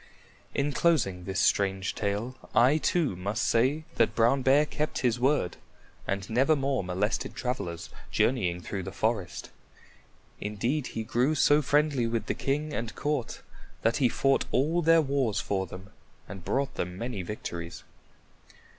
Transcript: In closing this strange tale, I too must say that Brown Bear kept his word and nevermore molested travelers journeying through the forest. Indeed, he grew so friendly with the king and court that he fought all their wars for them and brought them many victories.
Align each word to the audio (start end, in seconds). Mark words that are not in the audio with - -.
In 0.55 0.71
closing 0.71 1.25
this 1.25 1.39
strange 1.39 1.93
tale, 1.93 2.35
I 2.55 2.79
too 2.79 3.15
must 3.15 3.43
say 3.45 3.83
that 3.97 4.15
Brown 4.15 4.41
Bear 4.41 4.65
kept 4.65 5.01
his 5.05 5.19
word 5.19 5.57
and 6.07 6.27
nevermore 6.27 6.83
molested 6.83 7.35
travelers 7.35 7.91
journeying 8.09 8.61
through 8.61 8.81
the 8.81 8.91
forest. 8.91 9.51
Indeed, 10.39 10.87
he 10.97 11.03
grew 11.03 11.35
so 11.35 11.61
friendly 11.61 12.07
with 12.07 12.25
the 12.25 12.33
king 12.33 12.73
and 12.73 12.95
court 12.95 13.43
that 13.83 13.97
he 13.97 14.09
fought 14.09 14.45
all 14.49 14.81
their 14.81 15.03
wars 15.03 15.39
for 15.39 15.67
them 15.67 15.91
and 16.27 16.43
brought 16.43 16.73
them 16.73 16.97
many 16.97 17.21
victories. 17.21 17.83